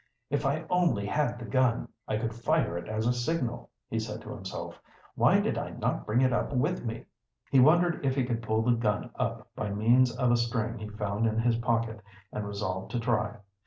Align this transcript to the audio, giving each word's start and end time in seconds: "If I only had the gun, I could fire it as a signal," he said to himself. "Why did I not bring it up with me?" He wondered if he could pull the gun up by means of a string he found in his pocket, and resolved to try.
"If 0.31 0.47
I 0.47 0.65
only 0.67 1.05
had 1.05 1.37
the 1.37 1.45
gun, 1.45 1.87
I 2.07 2.17
could 2.17 2.33
fire 2.33 2.75
it 2.75 2.87
as 2.89 3.05
a 3.05 3.13
signal," 3.13 3.69
he 3.87 3.99
said 3.99 4.19
to 4.21 4.33
himself. 4.33 4.81
"Why 5.13 5.39
did 5.39 5.59
I 5.59 5.69
not 5.73 6.07
bring 6.07 6.21
it 6.21 6.33
up 6.33 6.51
with 6.53 6.83
me?" 6.83 7.05
He 7.51 7.59
wondered 7.59 8.03
if 8.03 8.15
he 8.15 8.25
could 8.25 8.41
pull 8.41 8.63
the 8.63 8.71
gun 8.71 9.11
up 9.13 9.47
by 9.55 9.69
means 9.69 10.09
of 10.15 10.31
a 10.31 10.37
string 10.37 10.79
he 10.79 10.87
found 10.89 11.27
in 11.27 11.37
his 11.37 11.57
pocket, 11.59 12.01
and 12.33 12.47
resolved 12.47 12.89
to 12.93 12.99
try. 12.99 13.35